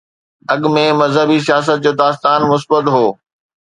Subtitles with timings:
[0.53, 3.05] اڳ ۾ مذهبي سياست جو داستان مثبت هو.